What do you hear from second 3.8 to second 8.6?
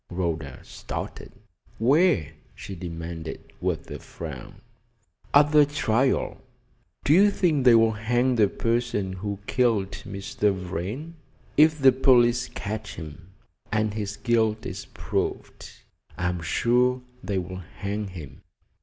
a frown. "At the trial." "Do you think they'll hang the